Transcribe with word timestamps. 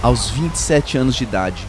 Aos 0.00 0.30
27 0.30 0.96
anos 0.96 1.16
de 1.16 1.24
idade, 1.24 1.66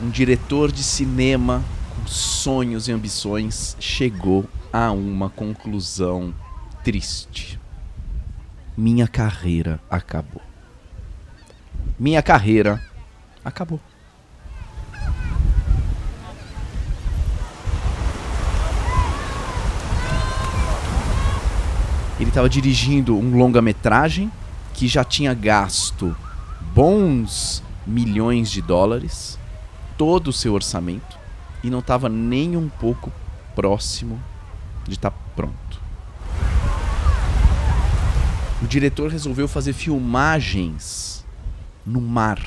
um 0.00 0.08
diretor 0.08 0.70
de 0.70 0.84
cinema 0.84 1.60
com 1.92 2.06
sonhos 2.06 2.86
e 2.86 2.92
ambições 2.92 3.76
chegou 3.80 4.48
a 4.72 4.92
uma 4.92 5.28
conclusão 5.28 6.32
triste. 6.84 7.58
Minha 8.76 9.08
carreira 9.08 9.80
acabou. 9.90 10.40
Minha 11.98 12.22
carreira 12.22 12.80
acabou. 13.44 13.80
Ele 22.20 22.28
estava 22.28 22.48
dirigindo 22.48 23.16
um 23.16 23.36
longa-metragem 23.36 24.30
que 24.72 24.86
já 24.86 25.02
tinha 25.02 25.34
gasto 25.34 26.16
bons 26.74 27.62
milhões 27.86 28.50
de 28.50 28.62
dólares, 28.62 29.38
todo 29.96 30.28
o 30.28 30.32
seu 30.32 30.54
orçamento, 30.54 31.18
e 31.62 31.70
não 31.70 31.80
estava 31.80 32.08
nem 32.08 32.56
um 32.56 32.68
pouco 32.68 33.12
próximo 33.54 34.20
de 34.86 34.94
estar 34.94 35.10
tá 35.10 35.16
pronto. 35.34 35.80
O 38.62 38.66
diretor 38.66 39.10
resolveu 39.10 39.48
fazer 39.48 39.72
filmagens 39.72 41.26
no 41.84 42.00
mar. 42.00 42.38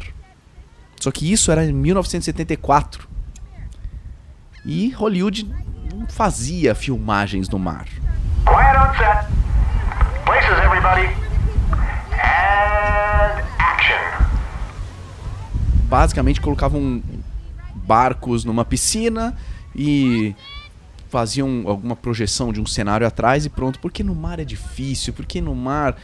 Só 0.99 1.11
que 1.11 1.31
isso 1.31 1.52
era 1.52 1.65
em 1.65 1.73
1974. 1.73 3.08
E 4.65 4.91
Hollywood 4.91 5.52
não 5.91 6.08
fazia 6.08 6.73
filmagens 6.73 7.49
no 7.49 7.59
mar. 7.59 7.87
Quiet 8.45 8.77
on 8.77 8.93
set. 8.97 9.27
Places 10.25 10.58
everybody. 10.63 11.22
Basicamente 15.94 16.41
colocavam 16.41 17.03
barcos 17.75 18.44
numa 18.44 18.66
piscina 18.66 19.38
e 19.75 20.33
faziam 21.08 21.66
alguma 21.67 21.95
projeção 21.95 22.52
de 22.52 22.59
um 22.59 22.66
cenário 22.66 23.05
atrás 23.05 23.45
e 23.45 23.49
pronto. 23.49 23.77
Porque 23.77 24.03
no 24.03 24.16
mar 24.16 24.39
é 24.39 24.44
difícil, 24.44 25.14
porque 25.14 25.39
no 25.39 25.53
mar 25.53 25.95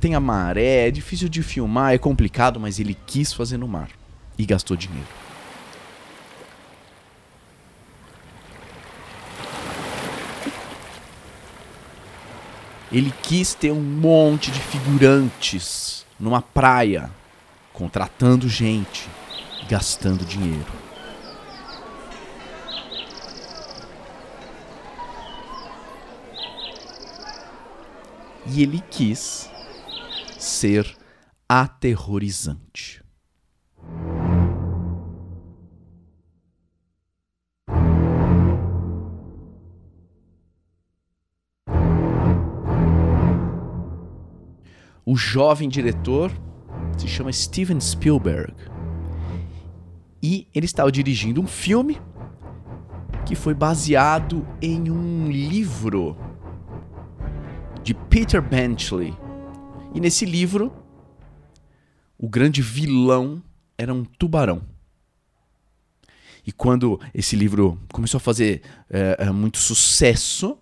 tem 0.00 0.16
a 0.16 0.18
maré, 0.18 0.88
é 0.88 0.90
difícil 0.90 1.28
de 1.28 1.40
filmar, 1.44 1.94
é 1.94 1.98
complicado, 1.98 2.58
mas 2.58 2.80
ele 2.80 2.98
quis 3.06 3.32
fazer 3.32 3.58
no 3.58 3.68
mar 3.68 3.90
e 4.36 4.44
gastou 4.44 4.76
dinheiro. 4.76 5.06
Ele 12.90 13.14
quis 13.22 13.54
ter 13.54 13.70
um 13.70 13.80
monte 13.80 14.50
de 14.50 14.58
figurantes 14.58 16.04
numa 16.18 16.42
praia, 16.42 17.08
contratando 17.72 18.48
gente, 18.48 19.08
gastando 19.68 20.24
dinheiro. 20.24 20.72
E 28.46 28.62
ele 28.62 28.80
quis 28.80 29.50
ser 30.38 30.96
aterrorizante. 31.46 33.04
O 45.04 45.16
jovem 45.16 45.68
diretor 45.68 46.30
se 46.98 47.06
chama 47.06 47.32
Steven 47.32 47.80
Spielberg. 47.80 48.54
E 50.22 50.48
ele 50.54 50.66
estava 50.66 50.90
dirigindo 50.90 51.40
um 51.40 51.46
filme 51.46 52.00
que 53.24 53.34
foi 53.34 53.54
baseado 53.54 54.46
em 54.60 54.90
um 54.90 55.30
livro 55.30 56.16
de 57.82 57.94
Peter 57.94 58.42
Benchley. 58.42 59.14
E 59.94 60.00
nesse 60.00 60.24
livro, 60.24 60.72
o 62.18 62.28
grande 62.28 62.60
vilão 62.60 63.42
era 63.76 63.92
um 63.94 64.04
tubarão. 64.04 64.62
E 66.46 66.52
quando 66.52 67.00
esse 67.12 67.36
livro 67.36 67.78
começou 67.92 68.16
a 68.16 68.20
fazer 68.20 68.62
é, 68.88 69.30
muito 69.30 69.58
sucesso, 69.58 70.58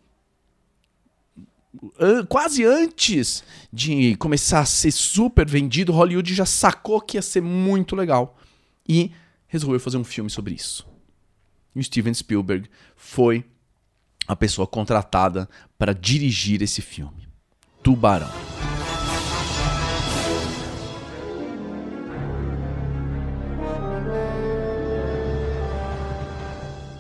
quase 2.29 2.65
antes 2.65 3.45
de 3.73 4.17
começar 4.17 4.61
a 4.61 4.67
ser 4.67 4.91
super 4.91 5.49
vendido, 5.49 5.93
Hollywood 5.93 6.35
já 6.35 6.45
sacou 6.45 7.01
que 7.01 7.17
ia 7.17 7.23
ser 7.23 7.41
muito 7.41 7.95
legal 7.95 8.37
e 8.89 9.13
resolveu 9.47 9.81
fazer 9.81 9.97
um 9.97 10.05
filme 10.05 10.31
sobre 10.31 10.55
isso. 10.55 10.87
E 11.75 11.81
o 11.81 11.85
Steven 11.85 12.15
Spielberg 12.15 12.69
foi 12.97 13.45
a 14.27 14.35
pessoa 14.35 14.67
contratada 14.67 15.49
para 15.79 15.95
dirigir 15.95 16.63
esse 16.63 16.83
filme. 16.83 17.29
Tubarão. 17.83 18.31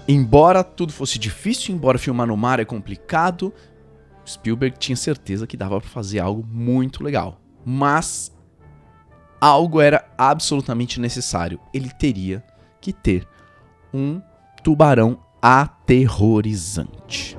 Embora 0.09 0.63
tudo 0.63 0.93
fosse 0.93 1.19
difícil, 1.19 1.75
embora 1.75 1.99
filmar 1.99 2.29
no 2.29 2.37
mar 2.37 2.61
é 2.61 2.65
complicado, 2.65 3.53
Spielberg 4.25 4.79
tinha 4.79 4.95
certeza 4.95 5.47
que 5.47 5.57
dava 5.57 5.81
para 5.81 5.91
fazer 5.91 6.21
algo 6.21 6.47
muito 6.47 7.03
legal. 7.03 7.41
Mas 7.65 8.36
algo 9.41 9.81
era 9.81 10.05
absolutamente 10.17 11.01
necessário. 11.01 11.61
Ele 11.73 11.91
teria 11.91 12.45
que 12.81 12.93
ter 12.93 13.27
um 13.93 14.21
tubarão 14.63 15.19
aterrorizante. 15.41 17.37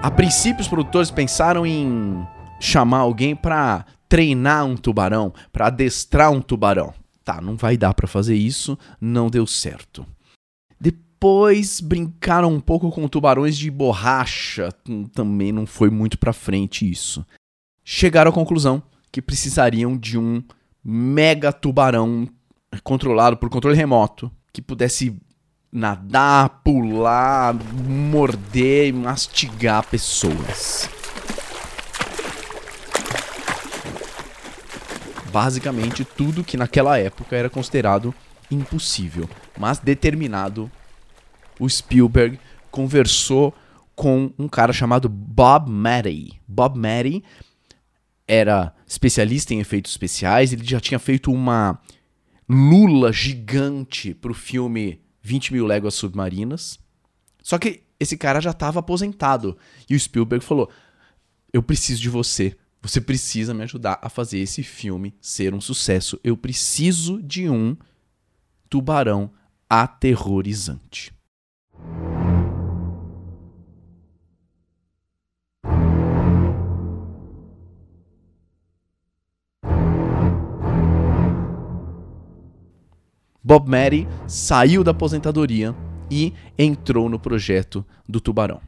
A 0.00 0.10
princípio, 0.10 0.62
os 0.62 0.68
produtores 0.68 1.10
pensaram 1.10 1.66
em 1.66 2.26
chamar 2.60 2.98
alguém 2.98 3.36
para 3.36 3.84
treinar 4.08 4.64
um 4.64 4.76
tubarão, 4.76 5.32
para 5.52 5.66
adestrar 5.66 6.30
um 6.30 6.40
tubarão. 6.40 6.94
Tá, 7.24 7.40
não 7.42 7.56
vai 7.56 7.76
dar 7.76 7.92
para 7.92 8.06
fazer 8.06 8.34
isso, 8.34 8.78
não 9.00 9.28
deu 9.28 9.46
certo. 9.46 10.06
Depois 10.80 11.80
brincaram 11.80 12.54
um 12.54 12.60
pouco 12.60 12.90
com 12.90 13.06
tubarões 13.06 13.58
de 13.58 13.70
borracha, 13.70 14.72
também 15.12 15.52
não 15.52 15.66
foi 15.66 15.90
muito 15.90 16.16
para 16.16 16.32
frente 16.32 16.90
isso. 16.90 17.26
Chegaram 17.90 18.30
à 18.30 18.34
conclusão 18.34 18.82
que 19.10 19.22
precisariam 19.22 19.96
de 19.96 20.18
um 20.18 20.42
mega 20.84 21.50
tubarão 21.50 22.28
controlado 22.84 23.38
por 23.38 23.48
controle 23.48 23.74
remoto 23.74 24.30
que 24.52 24.60
pudesse 24.60 25.18
nadar, 25.72 26.60
pular, 26.62 27.54
morder 27.88 28.88
e 28.88 28.92
mastigar 28.92 29.86
pessoas. 29.86 30.86
Basicamente 35.32 36.04
tudo 36.04 36.44
que 36.44 36.58
naquela 36.58 36.98
época 36.98 37.36
era 37.36 37.48
considerado 37.48 38.14
impossível, 38.50 39.26
mas 39.58 39.78
determinado, 39.78 40.70
o 41.58 41.66
Spielberg 41.66 42.38
conversou 42.70 43.54
com 43.96 44.30
um 44.38 44.46
cara 44.46 44.74
chamado 44.74 45.08
Bob 45.08 45.70
Matty. 45.70 46.38
Bob 46.46 46.78
Matty 46.78 47.24
era 48.28 48.74
especialista 48.86 49.54
em 49.54 49.60
efeitos 49.60 49.90
especiais, 49.90 50.52
ele 50.52 50.64
já 50.64 50.78
tinha 50.78 50.98
feito 50.98 51.32
uma 51.32 51.80
lula 52.46 53.10
gigante 53.10 54.12
pro 54.12 54.34
filme 54.34 55.00
20 55.22 55.54
mil 55.54 55.66
léguas 55.66 55.94
submarinas. 55.94 56.78
Só 57.42 57.58
que 57.58 57.82
esse 57.98 58.16
cara 58.16 58.40
já 58.40 58.50
estava 58.50 58.80
aposentado. 58.80 59.56
E 59.88 59.96
o 59.96 60.00
Spielberg 60.00 60.44
falou: 60.44 60.70
Eu 61.52 61.62
preciso 61.62 62.00
de 62.00 62.10
você. 62.10 62.56
Você 62.80 63.00
precisa 63.00 63.52
me 63.52 63.64
ajudar 63.64 63.98
a 64.00 64.08
fazer 64.08 64.38
esse 64.38 64.62
filme 64.62 65.14
ser 65.20 65.52
um 65.52 65.60
sucesso. 65.60 66.20
Eu 66.22 66.36
preciso 66.36 67.20
de 67.22 67.48
um 67.48 67.76
tubarão 68.68 69.32
aterrorizante. 69.68 71.12
Bob 83.48 83.66
Matty 83.66 84.06
saiu 84.26 84.84
da 84.84 84.90
aposentadoria 84.90 85.74
e 86.10 86.34
entrou 86.58 87.08
no 87.08 87.18
projeto 87.18 87.82
do 88.06 88.20
Tubarão. 88.20 88.60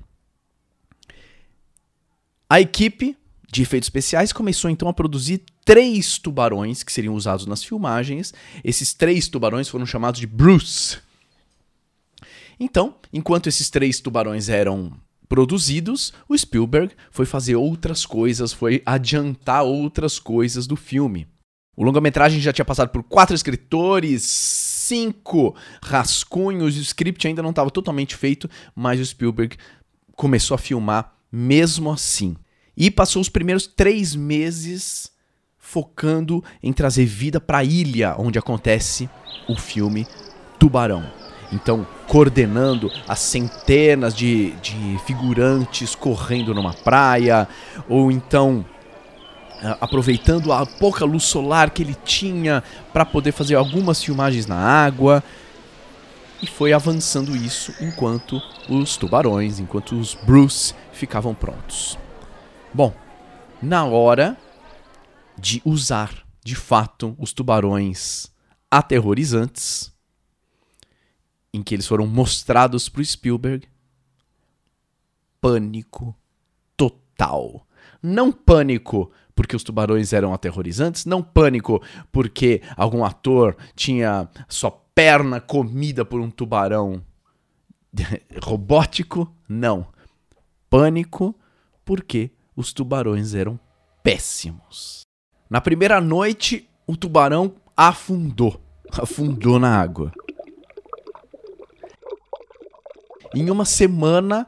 A 2.49 2.63
equipe 2.63 3.15
de 3.53 3.61
efeitos 3.61 3.89
especiais 3.89 4.33
começou 4.33 4.71
então 4.71 4.89
a 4.89 4.95
produzir 4.95 5.43
três 5.67 6.17
tubarões 6.17 6.83
que 6.83 6.91
seriam 6.91 7.15
usados 7.15 7.45
nas 7.45 7.63
filmagens. 7.63 8.33
Esses 8.65 8.95
três 8.95 9.29
tubarões 9.29 9.69
foram 9.69 9.85
chamados 9.85 10.19
de 10.19 10.27
Bruce. 10.27 10.97
Então, 12.59 12.95
enquanto 13.13 13.49
esses 13.49 13.69
três 13.69 14.01
tubarões 14.01 14.49
eram 14.49 14.95
produzidos, 15.29 16.15
o 16.27 16.35
Spielberg 16.35 16.95
foi 17.11 17.27
fazer 17.27 17.55
outras 17.55 18.07
coisas, 18.07 18.51
foi 18.51 18.83
adiantar 18.87 19.63
outras 19.63 20.19
coisas 20.19 20.67
do 20.67 20.75
filme. 20.75 21.29
O 21.77 21.85
longa-metragem 21.85 22.41
já 22.41 22.53
tinha 22.53 22.65
passado 22.65 22.89
por 22.91 23.03
quatro 23.03 23.35
escritores, 23.35 24.70
cinco 24.91 25.55
rascunhos, 25.81 26.77
o 26.77 26.81
script 26.81 27.25
ainda 27.29 27.43
não 27.43 27.51
estava 27.51 27.71
totalmente 27.71 28.17
feito, 28.17 28.51
mas 28.75 28.99
o 28.99 29.07
Spielberg 29.07 29.57
começou 30.17 30.57
a 30.57 30.59
filmar 30.59 31.15
mesmo 31.31 31.93
assim. 31.93 32.37
E 32.77 32.91
passou 32.91 33.23
os 33.23 33.29
primeiros 33.29 33.69
três 33.69 34.17
meses 34.17 35.13
focando 35.57 36.43
em 36.61 36.73
trazer 36.73 37.05
vida 37.05 37.41
para 37.41 37.59
a 37.59 37.65
ilha 37.65 38.17
onde 38.19 38.37
acontece 38.37 39.09
o 39.49 39.55
filme 39.55 40.07
Tubarão. 40.59 41.09
Então, 41.53 41.87
coordenando 42.09 42.91
as 43.07 43.21
centenas 43.21 44.13
de, 44.13 44.51
de 44.63 44.99
figurantes 45.07 45.95
correndo 45.95 46.53
numa 46.53 46.75
praia, 46.75 47.47
ou 47.89 48.11
então 48.11 48.65
aproveitando 49.81 50.53
a 50.53 50.65
pouca 50.65 51.05
luz 51.05 51.25
solar 51.25 51.71
que 51.71 51.83
ele 51.83 51.95
tinha 52.05 52.63
para 52.93 53.05
poder 53.05 53.33
fazer 53.33 53.55
algumas 53.55 54.03
filmagens 54.03 54.47
na 54.47 54.57
água. 54.57 55.23
E 56.43 56.47
foi 56.47 56.73
avançando 56.73 57.37
isso 57.37 57.75
enquanto 57.81 58.41
os 58.69 58.97
tubarões, 58.97 59.59
enquanto 59.59 59.99
os 59.99 60.15
Bruce 60.15 60.75
ficavam 60.93 61.35
prontos. 61.35 61.99
Bom, 62.73 62.95
na 63.61 63.85
hora 63.85 64.37
de 65.39 65.61
usar 65.65 66.25
de 66.43 66.55
fato 66.57 67.15
os 67.19 67.33
tubarões 67.33 68.31
aterrorizantes, 68.71 69.93
em 71.53 71.63
que 71.63 71.75
eles 71.75 71.87
foram 71.87 72.07
mostrados 72.07 72.89
para 72.89 73.03
o 73.03 73.05
Spielberg, 73.05 73.69
pânico 75.41 76.15
total. 76.77 77.67
Não 78.03 78.33
pânico 78.33 79.11
porque 79.35 79.57
os 79.57 79.65
tubarões 79.65 80.13
eram 80.13 80.35
aterrorizantes, 80.35 81.07
não 81.07 81.23
pânico 81.23 81.83
porque 82.13 82.61
algum 82.77 83.05
ator 83.05 83.57
tinha 83.75 84.29
sua 84.49 84.71
perna 84.95 85.41
comida 85.41 86.05
por 86.05 86.21
um 86.21 86.31
tubarão 86.31 87.03
robótico, 88.43 89.33
não. 89.49 89.87
Pânico 90.69 91.35
porque 91.85 92.31
os 92.55 92.73
tubarões 92.73 93.35
eram 93.35 93.59
péssimos. 94.03 95.03
Na 95.49 95.61
primeira 95.61 96.01
noite, 96.01 96.69
o 96.87 96.97
tubarão 96.97 97.55
afundou, 97.77 98.61
afundou 98.93 99.59
na 99.59 99.81
água. 99.81 100.13
Em 103.35 103.49
uma 103.49 103.65
semana, 103.65 104.47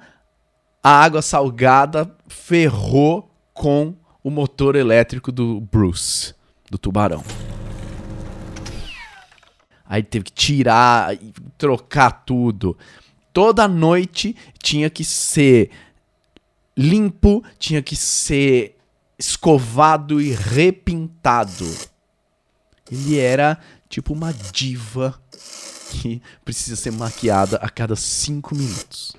a 0.82 0.90
água 0.90 1.22
salgada 1.22 2.12
ferrou 2.26 3.30
com 3.54 3.94
o 4.22 4.30
motor 4.30 4.74
elétrico 4.74 5.30
do 5.30 5.60
Bruce, 5.60 6.34
do 6.70 6.76
tubarão. 6.76 7.24
Aí 9.84 10.02
teve 10.02 10.24
que 10.24 10.32
tirar, 10.32 11.16
trocar 11.56 12.24
tudo. 12.24 12.76
Toda 13.32 13.68
noite 13.68 14.34
tinha 14.62 14.88
que 14.90 15.04
ser 15.04 15.70
limpo, 16.76 17.44
tinha 17.58 17.82
que 17.82 17.94
ser 17.94 18.76
escovado 19.18 20.20
e 20.20 20.32
repintado. 20.32 21.70
Ele 22.90 23.18
era 23.18 23.58
tipo 23.88 24.12
uma 24.12 24.32
diva 24.32 25.20
que 25.90 26.22
precisa 26.44 26.74
ser 26.74 26.90
maquiada 26.92 27.58
a 27.58 27.68
cada 27.68 27.94
cinco 27.94 28.54
minutos. 28.54 29.14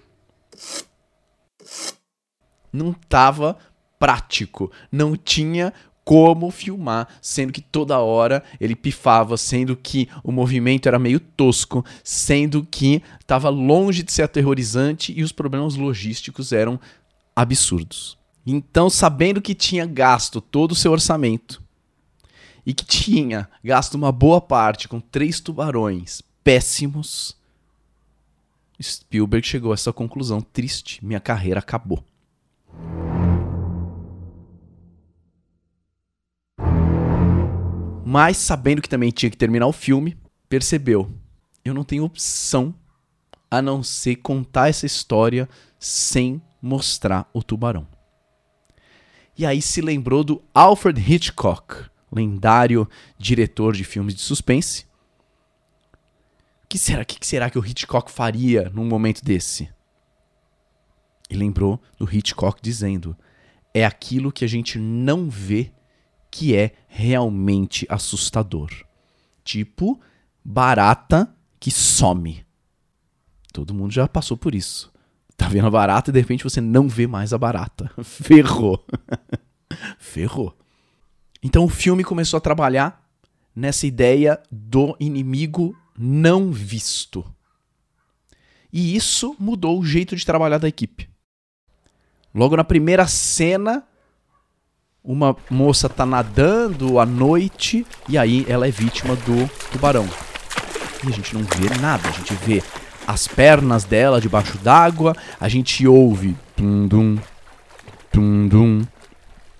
Não 2.73 2.91
tava 2.91 3.57
prático, 3.99 4.71
não 4.91 5.15
tinha 5.15 5.71
como 6.03 6.51
filmar, 6.51 7.07
sendo 7.21 7.53
que 7.53 7.61
toda 7.61 7.99
hora 7.99 8.43
ele 8.59 8.75
pifava, 8.75 9.37
sendo 9.37 9.75
que 9.77 10.09
o 10.23 10.31
movimento 10.31 10.87
era 10.87 10.99
meio 10.99 11.19
tosco, 11.19 11.85
sendo 12.03 12.67
que 12.69 13.01
estava 13.21 13.49
longe 13.49 14.03
de 14.03 14.11
ser 14.11 14.23
aterrorizante 14.23 15.13
e 15.15 15.23
os 15.23 15.31
problemas 15.31 15.75
logísticos 15.75 16.51
eram 16.51 16.79
absurdos. 17.35 18.17
Então, 18.45 18.89
sabendo 18.89 19.41
que 19.41 19.55
tinha 19.55 19.85
gasto 19.85 20.41
todo 20.41 20.73
o 20.73 20.75
seu 20.75 20.91
orçamento 20.91 21.63
e 22.65 22.73
que 22.73 22.85
tinha 22.85 23.49
gasto 23.63 23.95
uma 23.95 24.11
boa 24.11 24.41
parte 24.41 24.87
com 24.87 24.99
três 24.99 25.39
tubarões 25.39 26.21
péssimos, 26.43 27.37
Spielberg 28.81 29.47
chegou 29.47 29.71
a 29.71 29.75
essa 29.75 29.93
conclusão 29.93 30.41
triste: 30.41 31.03
minha 31.05 31.21
carreira 31.21 31.59
acabou. 31.59 32.03
Mas 38.05 38.37
sabendo 38.37 38.81
que 38.81 38.89
também 38.89 39.09
tinha 39.09 39.29
que 39.29 39.37
terminar 39.37 39.65
o 39.65 39.73
filme, 39.73 40.15
percebeu: 40.47 41.11
eu 41.65 41.73
não 41.73 41.83
tenho 41.83 42.03
opção 42.03 42.75
a 43.49 43.61
não 43.61 43.81
ser 43.81 44.17
contar 44.17 44.69
essa 44.69 44.85
história 44.85 45.47
sem 45.79 46.41
mostrar 46.61 47.29
o 47.33 47.41
tubarão. 47.41 47.87
E 49.37 49.45
aí 49.45 49.61
se 49.61 49.81
lembrou 49.81 50.23
do 50.23 50.43
Alfred 50.53 50.99
Hitchcock, 51.01 51.85
lendário 52.11 52.87
diretor 53.17 53.73
de 53.73 53.83
filmes 53.83 54.13
de 54.13 54.21
suspense. 54.21 54.85
O 56.63 56.67
que 56.67 56.77
será, 56.77 57.03
que 57.05 57.25
será 57.25 57.49
que 57.49 57.57
o 57.57 57.65
Hitchcock 57.65 58.11
faria 58.11 58.69
num 58.69 58.85
momento 58.85 59.23
desse? 59.23 59.69
E 61.33 61.35
lembrou 61.35 61.81
do 61.97 62.07
Hitchcock 62.07 62.61
dizendo: 62.61 63.17
é 63.73 63.83
aquilo 63.83 64.31
que 64.31 64.45
a 64.45 64.47
gente 64.47 64.77
não 64.77 65.31
vê 65.31 65.71
que 66.29 66.55
é 66.55 66.73
realmente 66.87 67.87
assustador. 67.89 68.69
Tipo, 69.43 69.99
barata 70.45 71.35
que 71.59 71.71
some. 71.71 72.45
Todo 73.51 73.73
mundo 73.73 73.91
já 73.91 74.07
passou 74.07 74.37
por 74.37 74.53
isso. 74.53 74.93
Tá 75.35 75.47
vendo 75.47 75.65
a 75.65 75.71
barata 75.71 76.11
e 76.11 76.13
de 76.13 76.19
repente 76.19 76.43
você 76.43 76.61
não 76.61 76.87
vê 76.87 77.07
mais 77.07 77.33
a 77.33 77.37
barata. 77.39 77.91
Ferrou. 78.03 78.85
Ferrou. 79.97 80.55
Então 81.41 81.65
o 81.65 81.69
filme 81.69 82.03
começou 82.03 82.37
a 82.37 82.41
trabalhar 82.41 83.03
nessa 83.55 83.87
ideia 83.87 84.39
do 84.51 84.95
inimigo 84.99 85.75
não 85.97 86.51
visto. 86.51 87.25
E 88.71 88.95
isso 88.95 89.35
mudou 89.39 89.79
o 89.79 89.85
jeito 89.85 90.15
de 90.15 90.23
trabalhar 90.23 90.59
da 90.59 90.67
equipe. 90.67 91.12
Logo 92.33 92.57
na 92.57 92.63
primeira 92.63 93.05
cena, 93.07 93.83
uma 95.03 95.35
moça 95.49 95.87
tá 95.87 96.05
nadando 96.05 96.99
à 96.99 97.05
noite 97.05 97.85
e 98.09 98.17
aí 98.17 98.45
ela 98.49 98.67
é 98.67 98.71
vítima 98.71 99.15
do 99.15 99.47
tubarão. 99.71 100.07
E 101.05 101.09
a 101.09 101.11
gente 101.11 101.35
não 101.35 101.43
vê 101.43 101.69
nada, 101.79 102.09
a 102.09 102.11
gente 102.11 102.33
vê 102.35 102.63
as 103.05 103.27
pernas 103.27 103.83
dela 103.83 104.19
debaixo 104.19 104.57
d'água, 104.57 105.15
a 105.39 105.47
gente 105.47 105.85
ouve 105.85 106.35
tum 106.55 106.87
dum 106.87 107.17
tum 108.11 108.47
dum 108.47 108.81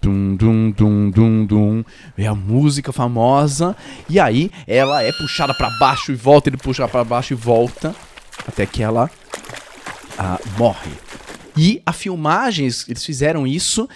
dum 0.02 0.36
dum 0.36 0.72
dum 0.72 1.12
dum 1.12 1.46
dum 1.46 1.84
é 2.18 2.28
a 2.28 2.36
música 2.36 2.92
famosa 2.92 3.76
e 4.10 4.20
aí 4.20 4.52
ela 4.68 5.04
é 5.04 5.12
puxada 5.12 5.54
para 5.54 5.70
baixo 5.80 6.12
e 6.12 6.16
volta, 6.16 6.50
ele 6.50 6.58
puxa 6.58 6.88
para 6.88 7.04
baixo 7.04 7.34
e 7.34 7.36
volta 7.36 7.94
até 8.48 8.66
que 8.66 8.82
ela 8.82 9.12
ah, 10.18 10.40
morre. 10.58 11.03
E 11.58 11.82
a 11.86 11.94
filmagens, 11.94 12.88
eles 12.88 13.06
fizeram 13.06 13.46
isso 13.46 13.88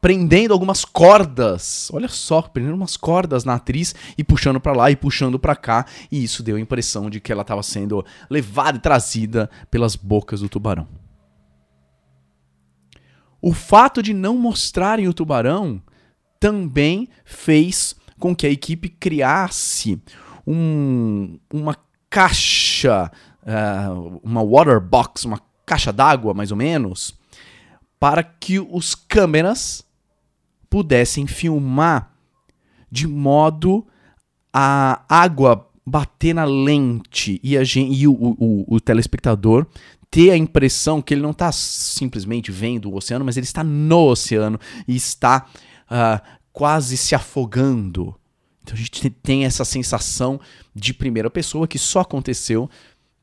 prendendo 0.00 0.52
algumas 0.52 0.84
cordas. 0.84 1.90
Olha 1.92 2.08
só, 2.08 2.42
prendendo 2.42 2.74
umas 2.74 2.96
cordas 2.96 3.44
na 3.44 3.54
atriz 3.54 3.94
e 4.16 4.24
puxando 4.24 4.60
para 4.60 4.72
lá 4.72 4.90
e 4.90 4.96
puxando 4.96 5.38
para 5.38 5.54
cá, 5.54 5.86
e 6.10 6.22
isso 6.24 6.42
deu 6.42 6.56
a 6.56 6.60
impressão 6.60 7.10
de 7.10 7.20
que 7.20 7.30
ela 7.30 7.42
estava 7.42 7.62
sendo 7.62 8.04
levada 8.28 8.78
e 8.78 8.80
trazida 8.80 9.50
pelas 9.70 9.96
bocas 9.96 10.40
do 10.40 10.48
tubarão. 10.48 10.88
O 13.42 13.52
fato 13.52 14.02
de 14.02 14.12
não 14.12 14.36
mostrarem 14.36 15.08
o 15.08 15.14
tubarão 15.14 15.82
também 16.38 17.08
fez 17.24 17.94
com 18.18 18.36
que 18.36 18.46
a 18.46 18.50
equipe 18.50 18.88
criasse 18.88 20.00
um, 20.46 21.38
uma 21.52 21.76
caixa, 22.08 23.10
uh, 23.42 24.20
uma 24.22 24.42
water 24.42 24.80
box, 24.80 25.24
uma 25.24 25.40
caixa 25.70 25.92
d'água 25.92 26.34
mais 26.34 26.50
ou 26.50 26.56
menos, 26.56 27.14
para 28.00 28.24
que 28.24 28.58
os 28.58 28.96
câmeras 28.96 29.84
pudessem 30.68 31.28
filmar 31.28 32.12
de 32.90 33.06
modo 33.06 33.86
a 34.52 35.04
água 35.08 35.68
bater 35.86 36.34
na 36.34 36.44
lente 36.44 37.40
e, 37.40 37.56
a 37.56 37.62
gente, 37.62 37.92
e 37.92 38.08
o, 38.08 38.12
o, 38.12 38.64
o 38.74 38.80
telespectador 38.80 39.64
ter 40.10 40.32
a 40.32 40.36
impressão 40.36 41.00
que 41.00 41.14
ele 41.14 41.22
não 41.22 41.30
está 41.30 41.52
simplesmente 41.52 42.50
vendo 42.50 42.90
o 42.90 42.96
oceano, 42.96 43.24
mas 43.24 43.36
ele 43.36 43.46
está 43.46 43.62
no 43.62 44.08
oceano 44.08 44.58
e 44.88 44.96
está 44.96 45.46
uh, 45.86 46.20
quase 46.52 46.96
se 46.96 47.14
afogando. 47.14 48.16
Então 48.62 48.74
a 48.74 48.76
gente 48.76 49.08
tem 49.08 49.44
essa 49.44 49.64
sensação 49.64 50.40
de 50.74 50.92
primeira 50.92 51.30
pessoa 51.30 51.68
que 51.68 51.78
só 51.78 52.00
aconteceu 52.00 52.68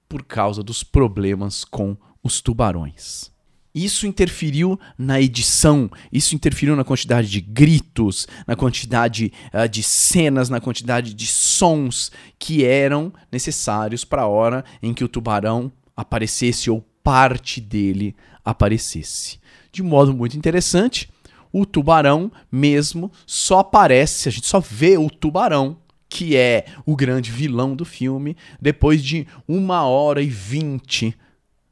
por 0.08 0.24
causa 0.24 0.64
dos 0.64 0.82
problemas 0.82 1.66
com 1.66 1.98
os 2.28 2.42
tubarões. 2.42 3.32
Isso 3.74 4.08
interferiu 4.08 4.80
na 4.98 5.22
edição, 5.22 5.90
isso 6.12 6.34
interferiu 6.34 6.76
na 6.76 6.84
quantidade 6.84 7.30
de 7.30 7.40
gritos, 7.40 8.28
na 8.48 8.56
quantidade 8.56 9.32
uh, 9.54 9.70
de 9.70 9.84
cenas, 9.84 10.50
na 10.50 10.60
quantidade 10.60 11.14
de 11.14 11.28
sons 11.28 12.12
que 12.40 12.66
eram 12.66 13.14
necessários 13.32 14.04
para 14.04 14.24
a 14.24 14.28
hora 14.28 14.66
em 14.82 14.94
que 14.94 15.04
o 15.04 15.08
tubarão 15.08 15.72
aparecesse 15.96 16.70
ou 16.72 16.84
parte 17.04 17.62
dele 17.62 18.16
aparecesse. 18.44 19.40
De 19.72 19.84
modo 19.84 20.14
muito 20.14 20.36
interessante, 20.36 21.10
o 21.54 21.66
tubarão 21.66 22.32
mesmo 22.52 23.12
só 23.28 23.60
aparece, 23.60 24.28
a 24.28 24.32
gente 24.32 24.48
só 24.48 24.60
vê 24.60 24.98
o 24.98 25.10
tubarão, 25.10 25.78
que 26.10 26.36
é 26.36 26.66
o 26.86 26.96
grande 26.96 27.32
vilão 27.32 27.76
do 27.76 27.86
filme, 27.86 28.36
depois 28.60 29.04
de 29.04 29.28
uma 29.48 29.84
hora 29.86 30.22
e 30.22 30.28
vinte 30.28 31.16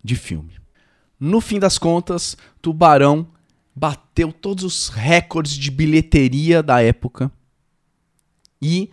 de 0.06 0.16
filme. 0.16 0.54
No 1.20 1.42
fim 1.42 1.60
das 1.60 1.78
contas, 1.78 2.38
Tubarão 2.62 3.28
bateu 3.76 4.32
todos 4.32 4.64
os 4.64 4.90
recordes 4.90 5.54
de 5.54 5.72
bilheteria 5.72 6.64
da 6.64 6.82
época 6.82 7.32
e 8.62 8.90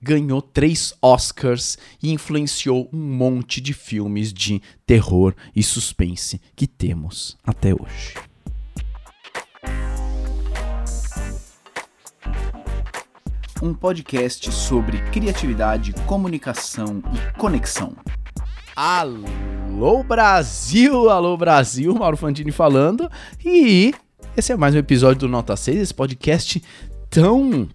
ganhou 0.00 0.40
três 0.40 0.94
Oscars 1.02 1.76
e 2.02 2.12
influenciou 2.12 2.88
um 2.92 2.98
monte 2.98 3.60
de 3.60 3.72
filmes 3.72 4.32
de 4.32 4.62
terror 4.86 5.34
e 5.54 5.62
suspense 5.62 6.40
que 6.56 6.66
temos 6.66 7.36
até 7.44 7.74
hoje. 7.74 8.14
Um 13.60 13.74
podcast 13.74 14.52
sobre 14.52 15.02
criatividade, 15.10 15.92
comunicação 16.06 17.02
e 17.12 17.38
conexão. 17.38 17.96
Alô 18.80 20.04
Brasil, 20.04 21.10
alô 21.10 21.36
Brasil, 21.36 21.92
Mauro 21.92 22.16
Fantini 22.16 22.52
falando. 22.52 23.10
E 23.44 23.92
esse 24.36 24.52
é 24.52 24.56
mais 24.56 24.72
um 24.72 24.78
episódio 24.78 25.22
do 25.22 25.28
Nota 25.28 25.56
6, 25.56 25.80
esse 25.80 25.92
podcast 25.92 26.62
tão 27.10 27.68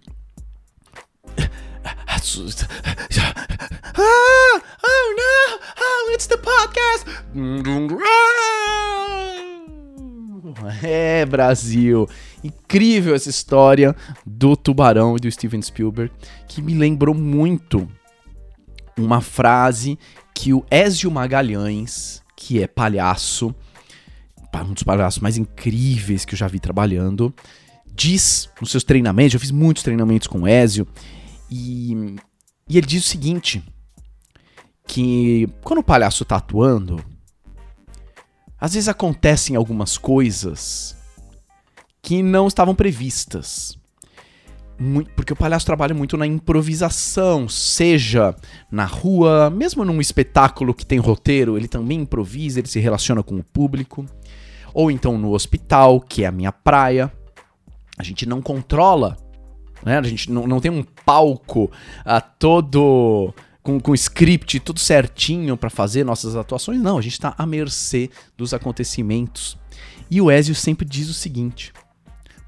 ah, 2.08 2.22
oh 4.82 5.16
no, 5.18 5.60
oh, 5.78 6.12
it's 6.14 6.26
the 6.26 6.38
podcast. 6.38 7.06
É, 10.82 11.26
Brasil. 11.26 12.08
Incrível 12.42 13.14
essa 13.14 13.30
história 13.30 13.94
do 14.26 14.56
Tubarão 14.56 15.18
e 15.18 15.20
do 15.20 15.30
Steven 15.30 15.62
Spielberg, 15.62 16.14
que 16.48 16.62
me 16.62 16.74
lembrou 16.74 17.14
muito 17.14 17.90
uma 18.98 19.22
frase 19.22 19.98
que 20.34 20.54
o 20.54 20.66
Ezio 20.70 21.12
Magalhães, 21.12 22.22
que 22.36 22.62
é 22.62 22.68
palhaço, 22.68 23.54
um 24.56 24.74
dos 24.74 24.84
palhaços 24.84 25.20
mais 25.20 25.38
incríveis 25.38 26.26
que 26.26 26.36
eu 26.36 26.38
já 26.38 26.48
vi 26.48 26.60
trabalhando, 26.60 27.34
diz 27.88 28.50
nos 28.62 28.72
seus 28.72 28.84
treinamentos, 28.84 29.34
eu 29.34 29.40
fiz 29.40 29.52
muitos 29.52 29.84
treinamentos 29.84 30.28
com 30.28 30.42
o 30.42 30.48
Ezio, 30.48 30.88
e, 31.50 32.16
e 32.70 32.78
ele 32.78 32.86
diz 32.86 33.04
o 33.04 33.08
seguinte: 33.08 33.64
que 34.88 35.48
quando 35.64 35.80
o 35.80 35.84
palhaço 35.84 36.26
tá 36.26 36.38
atuando, 36.38 37.04
às 38.60 38.74
vezes 38.74 38.88
acontecem 38.88 39.56
algumas 39.56 39.98
coisas 39.98 40.96
que 42.02 42.22
não 42.22 42.48
estavam 42.48 42.76
previstas 42.76 43.78
porque 45.16 45.34
o 45.34 45.36
palhaço 45.36 45.66
trabalha 45.66 45.94
muito 45.94 46.18
na 46.18 46.26
improvisação, 46.26 47.48
seja 47.48 48.36
na 48.72 48.86
rua, 48.86 49.50
mesmo 49.50 49.86
num 49.86 50.02
espetáculo 50.02 50.74
que 50.74 50.86
tem 50.86 51.00
roteiro, 51.00 51.58
ele 51.58 51.68
também 51.68 52.02
improvisa, 52.02 52.60
ele 52.60 52.68
se 52.68 52.80
relaciona 52.80 53.22
com 53.22 53.38
o 53.38 53.44
público, 53.44 54.06
ou 54.74 54.90
então 54.90 55.18
no 55.18 55.32
hospital, 55.32 56.02
que 56.02 56.24
é 56.24 56.28
a 56.28 56.32
minha 56.32 56.52
praia. 56.52 57.12
A 57.98 58.04
gente 58.04 58.26
não 58.26 58.42
controla, 58.42 59.18
né? 59.86 60.00
A 60.00 60.04
gente 60.04 60.32
não, 60.32 60.48
não 60.48 60.60
tem 60.60 60.72
um 60.72 60.84
palco 61.06 61.72
a 62.04 62.20
todo 62.20 63.34
com, 63.64 63.80
com 63.80 63.96
script 63.96 64.60
tudo 64.60 64.80
certinho 64.80 65.56
para 65.56 65.70
fazer 65.70 66.04
nossas 66.04 66.36
atuações, 66.36 66.82
não, 66.82 66.98
a 66.98 67.02
gente 67.02 67.14
está 67.14 67.34
à 67.38 67.46
mercê 67.46 68.10
dos 68.38 68.54
acontecimentos. 68.54 69.58
E 70.12 70.20
o 70.20 70.30
Ezio 70.30 70.54
sempre 70.54 70.86
diz 70.86 71.10
o 71.10 71.14
seguinte: 71.14 71.72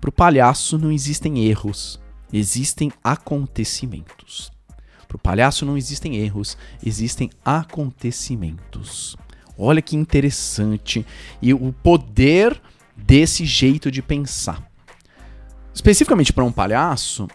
pro 0.01 0.11
palhaço 0.11 0.77
não 0.77 0.91
existem 0.91 1.45
erros, 1.45 1.99
existem 2.37 2.91
acontecimentos. 3.03 4.51
Para 5.07 5.15
o 5.15 5.19
palhaço 5.19 5.65
não 5.65 5.77
existem 5.77 6.17
erros, 6.17 6.57
existem 6.83 7.29
acontecimentos. 7.43 9.15
Olha 9.57 9.81
que 9.81 9.95
interessante 9.95 11.05
e 11.41 11.53
o 11.53 11.71
poder 11.71 12.61
desse 12.95 13.45
jeito 13.45 13.89
de 13.89 14.01
pensar. 14.01 14.69
Especificamente 15.73 16.33
para 16.33 16.43
um 16.43 16.51
palhaço 16.51 17.27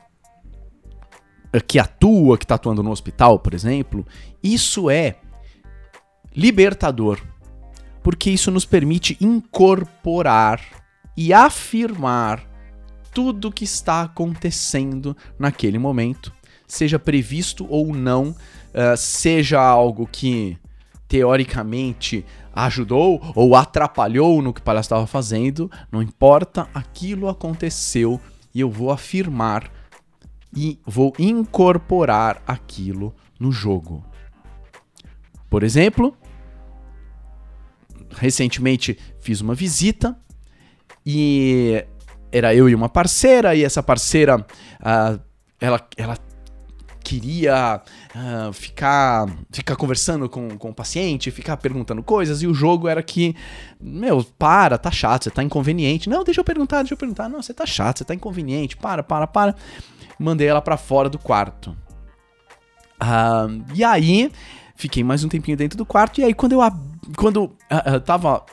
eh, 1.53 1.61
que 1.61 1.79
atua, 1.79 2.37
que 2.37 2.45
está 2.45 2.57
atuando 2.57 2.83
no 2.83 2.91
hospital, 2.91 3.39
por 3.39 3.55
exemplo, 3.55 4.07
isso 4.43 4.91
é 4.91 5.17
libertador, 6.35 7.19
porque 8.03 8.31
isso 8.31 8.51
nos 8.51 8.65
permite 8.65 9.17
incorporar 9.21 10.61
e 11.17 11.33
afirmar 11.33 12.50
tudo 13.13 13.53
que 13.53 13.65
está 13.65 14.03
acontecendo 14.03 15.17
naquele 15.39 15.79
momento, 15.79 16.33
seja 16.67 16.99
previsto 16.99 17.67
ou 17.69 17.95
não, 17.95 18.29
uh, 18.31 18.97
seja 18.97 19.61
algo 19.61 20.07
que 20.07 20.57
teoricamente 21.09 22.25
ajudou 22.55 23.21
ou 23.35 23.57
atrapalhou 23.57 24.41
no 24.41 24.53
que 24.53 24.61
o 24.61 24.65
palhaço 24.65 24.87
estava 24.87 25.07
fazendo, 25.07 25.71
não 25.91 26.03
importa, 26.03 26.69
aquilo 26.73 27.29
aconteceu 27.29 28.21
e 28.55 28.61
eu 28.61 28.71
vou 28.71 28.91
afirmar 28.91 29.71
e 30.55 30.79
vou 30.87 31.13
incorporar 31.19 32.43
aquilo 32.47 33.15
no 33.39 33.51
jogo. 33.51 34.05
Por 35.49 35.63
exemplo, 35.63 36.17
recentemente 38.11 38.99
fiz 39.21 39.41
uma 39.41 39.55
visita 39.55 40.17
e 41.05 41.85
era 42.33 42.55
eu 42.55 42.69
e 42.69 42.75
uma 42.75 42.89
parceira, 42.89 43.55
e 43.55 43.65
essa 43.65 43.83
parceira, 43.83 44.39
uh, 44.39 45.21
ela, 45.61 45.81
ela 45.97 46.17
queria 47.03 47.83
uh, 48.15 48.53
ficar, 48.53 49.27
ficar 49.51 49.75
conversando 49.77 50.29
com, 50.29 50.57
com 50.57 50.71
o 50.71 50.75
paciente, 50.75 51.31
ficar 51.31 51.57
perguntando 51.57 52.03
coisas, 52.03 52.43
e 52.43 52.47
o 52.47 52.55
jogo 52.55 52.87
era 52.87 53.03
que, 53.03 53.35
meu, 53.81 54.25
para, 54.39 54.79
tá 54.79 54.91
chato, 54.91 55.25
você 55.25 55.31
tá 55.31 55.43
inconveniente. 55.43 56.09
Não, 56.09 56.23
deixa 56.23 56.41
eu 56.41 56.45
perguntar, 56.45 56.79
deixa 56.79 56.95
eu 56.95 56.99
perguntar. 56.99 57.29
Não, 57.29 57.43
você 57.43 57.53
tá 57.53 57.67
chato, 57.67 57.99
você 57.99 58.05
tá 58.05 58.15
inconveniente, 58.15 58.77
para, 58.77 59.03
para, 59.03 59.27
para. 59.27 59.55
Mandei 60.19 60.47
ela 60.47 60.63
para 60.63 60.77
fora 60.77 61.09
do 61.09 61.19
quarto. 61.19 61.77
Uh, 63.03 63.65
e 63.75 63.83
aí, 63.83 64.31
fiquei 64.77 65.03
mais 65.03 65.25
um 65.25 65.29
tempinho 65.29 65.57
dentro 65.57 65.77
do 65.77 65.87
quarto, 65.87 66.21
e 66.21 66.25
aí 66.25 66.35
quando 66.35 66.53
eu, 66.53 66.61
quando 67.17 67.45
uh, 67.45 68.01
tava 68.05 68.45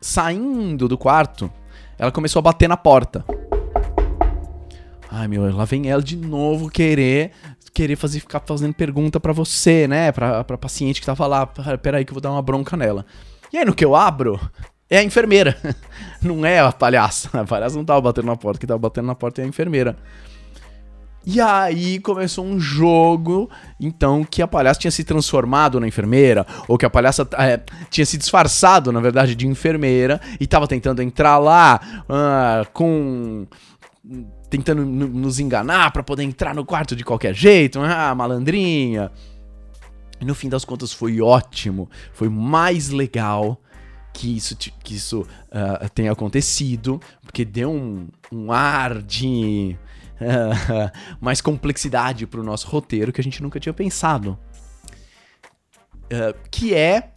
saindo 0.00 0.86
do 0.86 0.98
quarto, 0.98 1.50
ela 1.98 2.12
começou 2.12 2.40
a 2.40 2.42
bater 2.42 2.68
na 2.68 2.76
porta. 2.76 3.24
Ai, 5.10 5.28
meu, 5.28 5.54
lá 5.54 5.64
vem 5.64 5.88
ela 5.88 6.02
de 6.02 6.16
novo 6.16 6.68
querer 6.68 7.32
querer 7.74 7.96
fazer 7.96 8.20
ficar 8.20 8.40
fazendo 8.46 8.72
pergunta 8.72 9.18
para 9.18 9.32
você, 9.32 9.88
né? 9.88 10.12
Pra, 10.12 10.44
pra 10.44 10.56
paciente 10.56 11.00
que 11.00 11.06
tava 11.06 11.26
lá. 11.26 11.44
Peraí 11.82 12.04
que 12.04 12.12
eu 12.12 12.14
vou 12.14 12.20
dar 12.20 12.30
uma 12.30 12.40
bronca 12.40 12.76
nela. 12.76 13.04
E 13.52 13.58
aí, 13.58 13.64
no 13.64 13.74
que 13.74 13.84
eu 13.84 13.96
abro, 13.96 14.40
é 14.88 14.98
a 14.98 15.02
enfermeira. 15.02 15.58
Não 16.22 16.46
é 16.46 16.60
a 16.60 16.72
palhaça. 16.72 17.28
A 17.38 17.44
palhaça 17.44 17.76
não 17.76 17.84
tava 17.84 18.00
batendo 18.00 18.26
na 18.26 18.36
porta, 18.36 18.58
que 18.58 18.66
tava 18.66 18.78
batendo 18.78 19.06
na 19.06 19.14
porta 19.14 19.42
é 19.42 19.44
a 19.44 19.48
enfermeira. 19.48 19.96
E 21.26 21.40
aí 21.40 21.98
começou 22.00 22.44
um 22.44 22.60
jogo, 22.60 23.50
então, 23.80 24.22
que 24.24 24.42
a 24.42 24.46
palhaça 24.46 24.80
tinha 24.80 24.90
se 24.90 25.02
transformado 25.04 25.80
na 25.80 25.88
enfermeira, 25.88 26.46
ou 26.68 26.76
que 26.76 26.84
a 26.84 26.90
palhaça 26.90 27.26
é, 27.38 27.60
tinha 27.88 28.04
se 28.04 28.18
disfarçado, 28.18 28.92
na 28.92 29.00
verdade, 29.00 29.34
de 29.34 29.46
enfermeira, 29.46 30.20
e 30.38 30.46
tava 30.46 30.68
tentando 30.68 31.00
entrar 31.02 31.38
lá 31.38 31.80
uh, 32.02 32.70
com. 32.72 33.46
tentando 34.50 34.84
nos 34.84 35.38
enganar 35.38 35.90
para 35.92 36.02
poder 36.02 36.24
entrar 36.24 36.54
no 36.54 36.64
quarto 36.64 36.94
de 36.94 37.02
qualquer 37.02 37.34
jeito, 37.34 37.80
ah, 37.80 38.14
malandrinha. 38.14 39.10
E 40.20 40.24
no 40.26 40.34
fim 40.34 40.50
das 40.50 40.64
contas 40.64 40.92
foi 40.92 41.22
ótimo, 41.22 41.88
foi 42.12 42.28
mais 42.28 42.90
legal 42.90 43.58
que 44.12 44.36
isso, 44.36 44.56
que 44.56 44.94
isso 44.94 45.22
uh, 45.22 45.88
tenha 45.94 46.12
acontecido, 46.12 47.00
porque 47.22 47.44
deu 47.44 47.70
um, 47.70 48.08
um 48.30 48.52
ar 48.52 49.02
de 49.02 49.76
mais 51.20 51.40
complexidade 51.40 52.26
para 52.26 52.40
o 52.40 52.44
nosso 52.44 52.66
roteiro 52.66 53.12
que 53.12 53.20
a 53.20 53.24
gente 53.24 53.42
nunca 53.42 53.60
tinha 53.60 53.72
pensado. 53.72 54.38
Uh, 56.04 56.36
que 56.50 56.74
é 56.74 57.12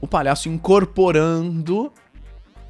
o 0.00 0.06
palhaço 0.06 0.48
incorporando 0.48 1.92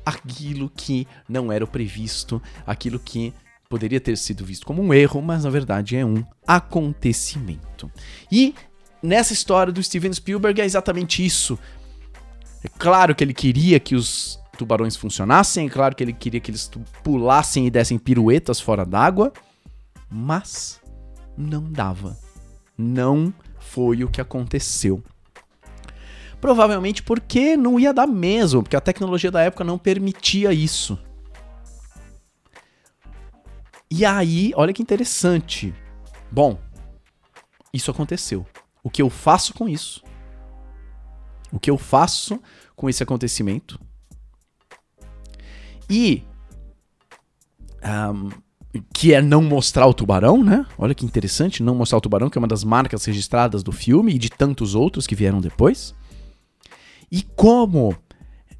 aquilo 0.04 0.70
que 0.70 1.06
não 1.28 1.50
era 1.50 1.64
o 1.64 1.68
previsto, 1.68 2.40
aquilo 2.64 2.98
que 2.98 3.34
poderia 3.68 4.00
ter 4.00 4.16
sido 4.16 4.44
visto 4.44 4.64
como 4.64 4.82
um 4.82 4.94
erro, 4.94 5.20
mas 5.20 5.44
na 5.44 5.50
verdade 5.50 5.96
é 5.96 6.04
um 6.04 6.24
acontecimento. 6.46 7.90
E 8.30 8.54
nessa 9.02 9.32
história 9.32 9.72
do 9.72 9.82
Steven 9.82 10.12
Spielberg 10.12 10.60
é 10.60 10.64
exatamente 10.64 11.24
isso. 11.24 11.58
É 12.62 12.68
claro 12.68 13.14
que 13.14 13.24
ele 13.24 13.34
queria 13.34 13.80
que 13.80 13.94
os 13.94 14.38
tubarões 14.56 14.96
funcionassem, 14.96 15.66
é 15.66 15.70
claro 15.70 15.94
que 15.94 16.02
ele 16.02 16.12
queria 16.12 16.40
que 16.40 16.50
eles 16.50 16.70
pulassem 17.02 17.66
e 17.66 17.70
dessem 17.70 17.98
piruetas 17.98 18.60
fora 18.60 18.84
d'água, 18.84 19.32
mas 20.10 20.80
não 21.36 21.62
dava. 21.62 22.16
Não 22.76 23.32
foi 23.58 24.02
o 24.02 24.08
que 24.08 24.20
aconteceu. 24.20 25.02
Provavelmente 26.40 27.02
porque 27.02 27.56
não 27.56 27.78
ia 27.78 27.92
dar 27.92 28.06
mesmo, 28.06 28.62
porque 28.62 28.76
a 28.76 28.80
tecnologia 28.80 29.30
da 29.30 29.42
época 29.42 29.64
não 29.64 29.78
permitia 29.78 30.52
isso. 30.52 30.98
E 33.90 34.04
aí, 34.04 34.52
olha 34.56 34.72
que 34.72 34.82
interessante. 34.82 35.74
Bom, 36.30 36.58
isso 37.72 37.90
aconteceu. 37.90 38.44
O 38.82 38.90
que 38.90 39.00
eu 39.00 39.08
faço 39.08 39.54
com 39.54 39.68
isso? 39.68 40.02
O 41.52 41.58
que 41.58 41.70
eu 41.70 41.78
faço 41.78 42.40
com 42.74 42.88
esse 42.88 43.02
acontecimento? 43.02 43.80
E. 45.88 46.22
Um, 47.84 48.30
que 48.92 49.14
é 49.14 49.22
não 49.22 49.42
mostrar 49.42 49.86
o 49.86 49.94
tubarão, 49.94 50.42
né? 50.42 50.66
Olha 50.76 50.94
que 50.94 51.04
interessante, 51.04 51.62
não 51.62 51.74
mostrar 51.74 51.98
o 51.98 52.00
tubarão, 52.00 52.28
que 52.28 52.36
é 52.36 52.40
uma 52.40 52.48
das 52.48 52.64
marcas 52.64 53.04
registradas 53.04 53.62
do 53.62 53.72
filme 53.72 54.14
e 54.14 54.18
de 54.18 54.28
tantos 54.28 54.74
outros 54.74 55.06
que 55.06 55.14
vieram 55.14 55.40
depois. 55.40 55.94
E 57.10 57.22
como 57.22 57.96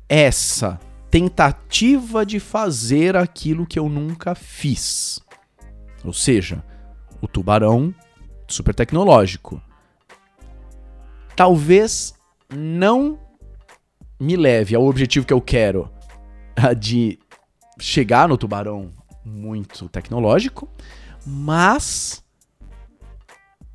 essa 0.09 0.79
tentativa 1.11 2.25
de 2.25 2.39
fazer 2.39 3.17
aquilo 3.17 3.67
que 3.67 3.79
eu 3.79 3.89
nunca 3.89 4.35
fiz. 4.35 5.21
Ou 6.05 6.13
seja, 6.13 6.65
o 7.21 7.27
tubarão 7.27 7.95
super 8.49 8.75
tecnológico. 8.75 9.61
Talvez 11.35 12.15
não 12.55 13.19
me 14.19 14.37
leve 14.37 14.75
ao 14.75 14.87
objetivo 14.87 15.27
que 15.27 15.33
eu 15.33 15.41
quero 15.41 15.91
de 16.79 17.19
chegar 17.79 18.29
no 18.29 18.37
tubarão 18.37 18.93
muito 19.25 19.89
tecnológico, 19.89 20.69
mas 21.27 22.25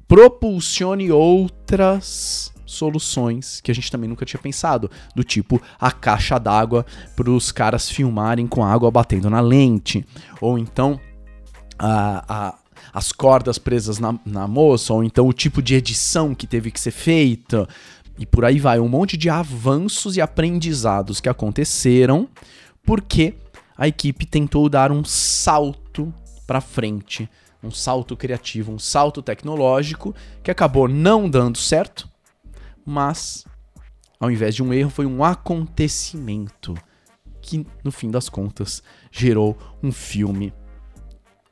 propulsione 0.07 1.11
outras 1.11 2.51
soluções 2.65 3.59
que 3.61 3.69
a 3.69 3.75
gente 3.75 3.91
também 3.91 4.09
nunca 4.09 4.25
tinha 4.25 4.41
pensado, 4.41 4.89
do 5.13 5.23
tipo 5.23 5.61
a 5.79 5.91
caixa 5.91 6.39
d'água 6.39 6.85
para 7.15 7.29
os 7.29 7.51
caras 7.51 7.89
filmarem 7.89 8.47
com 8.47 8.63
a 8.63 8.71
água 8.71 8.89
batendo 8.89 9.29
na 9.29 9.41
lente, 9.41 10.05
ou 10.39 10.57
então 10.57 10.99
a, 11.77 12.23
a, 12.27 12.55
as 12.93 13.11
cordas 13.11 13.57
presas 13.57 13.99
na, 13.99 14.17
na 14.25 14.47
moça, 14.47 14.93
ou 14.93 15.03
então 15.03 15.27
o 15.27 15.33
tipo 15.33 15.61
de 15.61 15.75
edição 15.75 16.33
que 16.33 16.47
teve 16.47 16.71
que 16.71 16.79
ser 16.79 16.91
feita, 16.91 17.67
e 18.17 18.25
por 18.25 18.45
aí 18.45 18.59
vai, 18.59 18.79
um 18.79 18.87
monte 18.87 19.17
de 19.17 19.29
avanços 19.29 20.15
e 20.15 20.21
aprendizados 20.21 21.19
que 21.19 21.27
aconteceram 21.27 22.29
porque 22.83 23.35
a 23.77 23.87
equipe 23.87 24.25
tentou 24.25 24.69
dar 24.69 24.91
um 24.91 25.03
salto 25.03 26.13
para 26.45 26.61
frente, 26.61 27.29
um 27.63 27.71
salto 27.71 28.15
criativo, 28.17 28.71
um 28.71 28.79
salto 28.79 29.21
tecnológico 29.21 30.15
que 30.43 30.51
acabou 30.51 30.87
não 30.87 31.29
dando 31.29 31.57
certo, 31.57 32.09
mas 32.85 33.45
ao 34.19 34.29
invés 34.29 34.55
de 34.55 34.63
um 34.63 34.73
erro 34.73 34.89
foi 34.89 35.05
um 35.05 35.23
acontecimento 35.23 36.75
que 37.41 37.65
no 37.83 37.91
fim 37.91 38.11
das 38.11 38.29
contas 38.29 38.83
gerou 39.11 39.57
um 39.81 39.91
filme 39.91 40.53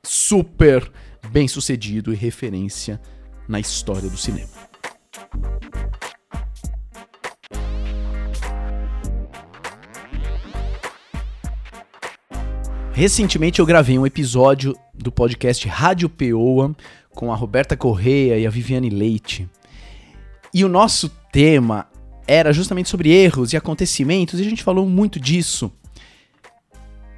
super 0.04 0.92
bem 1.32 1.48
sucedido 1.48 2.14
e 2.14 2.16
referência 2.16 3.02
na 3.48 3.60
história 3.60 4.10
do 4.10 4.18
cinema. 4.18 4.50
Recentemente 13.00 13.62
eu 13.62 13.66
gravei 13.66 13.98
um 13.98 14.06
episódio 14.06 14.76
do 14.94 15.10
podcast 15.10 15.66
Rádio 15.70 16.10
Peoa 16.10 16.76
com 17.12 17.32
a 17.32 17.36
Roberta 17.36 17.78
Correia 17.78 18.38
e 18.38 18.46
a 18.46 18.50
Viviane 18.50 18.90
Leite. 18.90 19.48
E 20.54 20.66
o 20.66 20.68
nosso 20.68 21.08
tema 21.32 21.88
era 22.28 22.52
justamente 22.52 22.90
sobre 22.90 23.10
erros 23.10 23.54
e 23.54 23.58
acontecimentos, 23.58 24.38
e 24.38 24.44
a 24.46 24.50
gente 24.50 24.64
falou 24.64 24.86
muito 24.86 25.18
disso. 25.18 25.72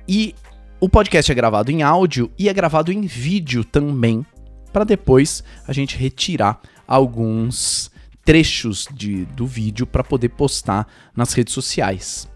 E 0.08 0.36
o 0.80 0.88
podcast 0.88 1.32
é 1.32 1.34
gravado 1.34 1.72
em 1.72 1.82
áudio 1.82 2.32
e 2.38 2.48
é 2.48 2.54
gravado 2.54 2.92
em 2.92 3.02
vídeo 3.02 3.64
também, 3.64 4.24
para 4.72 4.84
depois 4.84 5.44
a 5.68 5.74
gente 5.74 5.98
retirar 5.98 6.62
alguns 6.88 7.90
trechos 8.24 8.88
de, 8.94 9.26
do 9.26 9.48
vídeo 9.48 9.88
para 9.88 10.04
poder 10.04 10.30
postar 10.30 10.88
nas 11.16 11.34
redes 11.34 11.56
sociais. 11.56 12.30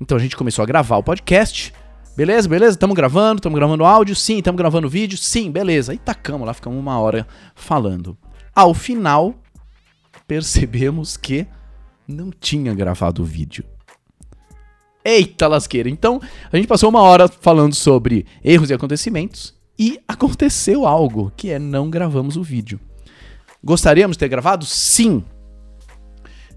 Então 0.00 0.16
a 0.16 0.20
gente 0.20 0.36
começou 0.36 0.62
a 0.62 0.66
gravar 0.66 0.98
o 0.98 1.02
podcast 1.02 1.72
Beleza, 2.20 2.46
beleza? 2.46 2.72
Estamos 2.72 2.94
gravando, 2.94 3.38
estamos 3.38 3.58
gravando 3.58 3.82
áudio? 3.82 4.14
Sim. 4.14 4.36
Estamos 4.36 4.58
gravando 4.58 4.90
vídeo? 4.90 5.16
Sim, 5.16 5.50
beleza. 5.50 5.92
Aí 5.92 5.96
tacamos 5.96 6.46
lá, 6.46 6.52
ficamos 6.52 6.78
uma 6.78 7.00
hora 7.00 7.26
falando. 7.54 8.14
Ao 8.54 8.74
final, 8.74 9.34
percebemos 10.28 11.16
que 11.16 11.46
não 12.06 12.30
tinha 12.30 12.74
gravado 12.74 13.22
o 13.22 13.24
vídeo. 13.24 13.64
Eita 15.02 15.48
lasqueira! 15.48 15.88
Então, 15.88 16.20
a 16.52 16.56
gente 16.58 16.68
passou 16.68 16.90
uma 16.90 17.00
hora 17.00 17.26
falando 17.26 17.74
sobre 17.74 18.26
erros 18.44 18.68
e 18.68 18.74
acontecimentos 18.74 19.54
e 19.78 19.98
aconteceu 20.06 20.86
algo, 20.86 21.32
que 21.34 21.48
é 21.48 21.58
não 21.58 21.88
gravamos 21.88 22.36
o 22.36 22.42
vídeo. 22.42 22.78
Gostaríamos 23.64 24.18
de 24.18 24.18
ter 24.18 24.28
gravado? 24.28 24.66
Sim. 24.66 25.24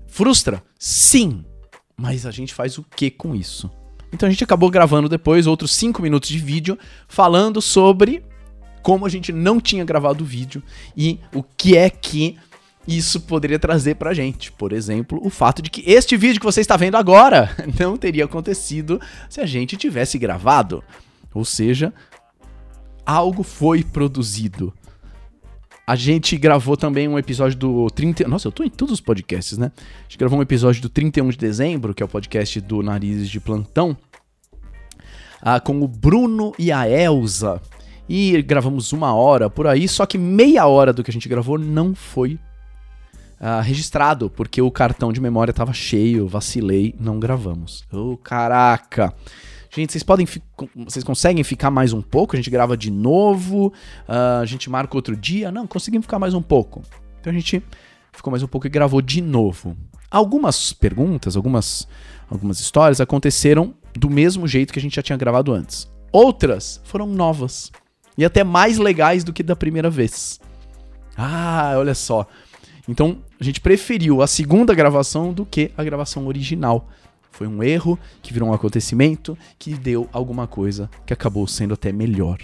Frustra? 0.07 0.61
Sim. 0.77 1.45
Mas 1.95 2.25
a 2.25 2.31
gente 2.31 2.53
faz 2.53 2.77
o 2.77 2.83
que 2.83 3.09
com 3.09 3.33
isso? 3.33 3.71
Então 4.13 4.27
a 4.27 4.31
gente 4.31 4.43
acabou 4.43 4.69
gravando 4.69 5.09
depois 5.09 5.47
outros 5.47 5.71
5 5.71 6.01
minutos 6.01 6.29
de 6.29 6.37
vídeo 6.37 6.77
falando 7.07 7.61
sobre 7.61 8.23
como 8.83 9.05
a 9.05 9.09
gente 9.09 9.33
não 9.33 9.59
tinha 9.59 9.83
gravado 9.83 10.23
o 10.23 10.27
vídeo 10.27 10.61
e 10.95 11.19
o 11.33 11.41
que 11.41 11.75
é 11.75 11.89
que 11.89 12.37
isso 12.87 13.21
poderia 13.21 13.57
trazer 13.57 13.95
pra 13.95 14.13
gente. 14.13 14.51
Por 14.51 14.71
exemplo, 14.71 15.19
o 15.23 15.29
fato 15.29 15.61
de 15.61 15.69
que 15.69 15.89
este 15.89 16.15
vídeo 16.15 16.39
que 16.39 16.45
você 16.45 16.61
está 16.61 16.77
vendo 16.77 16.95
agora 16.95 17.49
não 17.79 17.97
teria 17.97 18.25
acontecido 18.25 19.01
se 19.29 19.41
a 19.41 19.45
gente 19.45 19.77
tivesse 19.77 20.19
gravado. 20.19 20.83
Ou 21.33 21.43
seja, 21.43 21.91
algo 23.05 23.41
foi 23.41 23.83
produzido. 23.83 24.73
A 25.85 25.95
gente 25.95 26.37
gravou 26.37 26.77
também 26.77 27.07
um 27.09 27.19
episódio 27.19 27.57
do 27.57 27.89
30. 27.89 28.25
Nossa, 28.27 28.47
eu 28.47 28.51
tô 28.51 28.63
em 28.63 28.69
todos 28.69 28.93
os 28.93 29.01
podcasts, 29.01 29.57
né? 29.57 29.71
A 29.77 30.03
gente 30.03 30.17
gravou 30.17 30.39
um 30.39 30.41
episódio 30.41 30.81
do 30.81 30.87
31 30.87 31.29
de 31.29 31.37
dezembro, 31.37 31.93
que 31.93 32.01
é 32.01 32.05
o 32.05 32.09
podcast 32.09 32.61
do 32.61 32.81
Narizes 32.81 33.29
de 33.29 33.39
Plantão, 33.39 33.95
ah, 35.41 35.59
com 35.59 35.81
o 35.81 35.87
Bruno 35.87 36.53
e 36.57 36.71
a 36.71 36.89
Elsa. 36.89 37.61
E 38.07 38.41
gravamos 38.41 38.93
uma 38.93 39.13
hora 39.13 39.49
por 39.49 39.67
aí, 39.67 39.87
só 39.87 40.05
que 40.05 40.17
meia 40.17 40.65
hora 40.67 40.93
do 40.93 41.03
que 41.03 41.11
a 41.11 41.13
gente 41.13 41.27
gravou 41.27 41.57
não 41.57 41.93
foi 41.93 42.39
ah, 43.39 43.59
registrado, 43.59 44.29
porque 44.29 44.61
o 44.61 44.71
cartão 44.71 45.11
de 45.11 45.19
memória 45.19 45.53
tava 45.53 45.73
cheio, 45.73 46.29
vacilei, 46.29 46.95
não 46.97 47.19
gravamos. 47.19 47.83
Ô, 47.91 48.13
oh, 48.13 48.17
caraca! 48.17 49.13
Gente, 49.75 49.91
vocês 49.91 50.03
podem. 50.03 50.27
Vocês 50.75 51.03
conseguem 51.03 51.43
ficar 51.43 51.71
mais 51.71 51.93
um 51.93 52.01
pouco? 52.01 52.35
A 52.35 52.37
gente 52.37 52.49
grava 52.49 52.77
de 52.77 52.91
novo. 52.91 53.73
Uh, 54.07 54.41
a 54.41 54.45
gente 54.45 54.69
marca 54.69 54.95
outro 54.95 55.15
dia. 55.15 55.51
Não, 55.51 55.65
conseguimos 55.65 56.05
ficar 56.05 56.19
mais 56.19 56.35
um 56.35 56.41
pouco. 56.43 56.83
Então 57.19 57.31
a 57.31 57.33
gente 57.33 57.63
ficou 58.11 58.29
mais 58.29 58.43
um 58.43 58.47
pouco 58.47 58.67
e 58.67 58.69
gravou 58.69 59.01
de 59.01 59.19
novo. 59.19 59.75
Algumas 60.11 60.73
perguntas, 60.73 61.35
algumas, 61.35 61.87
algumas 62.29 62.59
histórias 62.59 63.01
aconteceram 63.01 63.73
do 63.95 64.11
mesmo 64.11 64.47
jeito 64.47 64.71
que 64.71 64.77
a 64.77 64.81
gente 64.81 64.95
já 64.95 65.01
tinha 65.01 65.17
gravado 65.17 65.51
antes. 65.51 65.91
Outras 66.11 66.79
foram 66.83 67.07
novas. 67.07 67.71
E 68.15 68.23
até 68.23 68.43
mais 68.43 68.77
legais 68.77 69.23
do 69.23 69.33
que 69.33 69.41
da 69.41 69.55
primeira 69.55 69.89
vez. 69.89 70.39
Ah, 71.17 71.73
olha 71.77 71.95
só. 71.95 72.27
Então 72.87 73.17
a 73.39 73.43
gente 73.43 73.59
preferiu 73.59 74.21
a 74.21 74.27
segunda 74.27 74.75
gravação 74.75 75.33
do 75.33 75.47
que 75.47 75.71
a 75.75 75.83
gravação 75.83 76.27
original. 76.27 76.87
Foi 77.33 77.47
um 77.47 77.63
erro 77.63 77.99
que 78.21 78.31
virou 78.31 78.49
um 78.49 78.53
acontecimento 78.53 79.35
que 79.57 79.73
deu 79.73 80.07
alguma 80.13 80.45
coisa 80.47 80.87
que 81.03 81.11
acabou 81.11 81.47
sendo 81.47 81.73
até 81.73 81.91
melhor. 81.91 82.37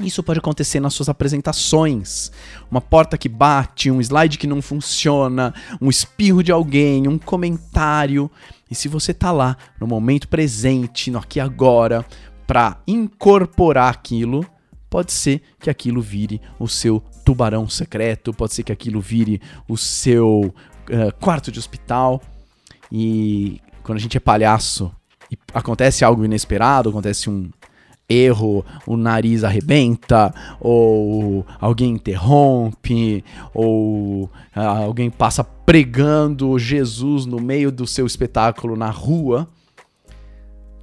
Isso 0.00 0.24
pode 0.24 0.40
acontecer 0.40 0.80
nas 0.80 0.92
suas 0.92 1.08
apresentações. 1.08 2.32
Uma 2.68 2.80
porta 2.80 3.16
que 3.16 3.28
bate, 3.28 3.92
um 3.92 4.00
slide 4.00 4.38
que 4.38 4.46
não 4.48 4.60
funciona, 4.60 5.54
um 5.80 5.88
espirro 5.88 6.42
de 6.42 6.50
alguém, 6.50 7.06
um 7.06 7.16
comentário. 7.16 8.28
E 8.68 8.74
se 8.74 8.88
você 8.88 9.14
tá 9.14 9.30
lá 9.30 9.56
no 9.80 9.86
momento 9.86 10.26
presente, 10.26 11.08
no 11.08 11.18
aqui 11.18 11.38
e 11.38 11.40
agora, 11.40 12.04
para 12.44 12.82
incorporar 12.88 13.88
aquilo, 13.88 14.44
pode 14.90 15.12
ser 15.12 15.42
que 15.60 15.70
aquilo 15.70 16.02
vire 16.02 16.40
o 16.58 16.66
seu 16.66 17.00
tubarão 17.24 17.68
secreto, 17.68 18.34
pode 18.34 18.52
ser 18.52 18.64
que 18.64 18.72
aquilo 18.72 19.00
vire 19.00 19.40
o 19.68 19.76
seu 19.76 20.52
uh, 20.90 21.14
quarto 21.20 21.52
de 21.52 21.60
hospital. 21.60 22.20
E 22.90 23.60
quando 23.82 23.98
a 23.98 24.00
gente 24.00 24.16
é 24.16 24.20
palhaço 24.20 24.92
e 25.30 25.38
acontece 25.54 26.04
algo 26.04 26.24
inesperado, 26.24 26.90
acontece 26.90 27.30
um 27.30 27.50
erro, 28.08 28.64
o 28.86 28.96
nariz 28.96 29.42
arrebenta, 29.44 30.34
ou 30.60 31.46
alguém 31.58 31.92
interrompe, 31.92 33.24
ou 33.54 34.30
ah, 34.54 34.78
alguém 34.78 35.10
passa 35.10 35.42
pregando 35.42 36.58
Jesus 36.58 37.24
no 37.24 37.40
meio 37.40 37.72
do 37.72 37.86
seu 37.86 38.06
espetáculo 38.06 38.76
na 38.76 38.90
rua. 38.90 39.48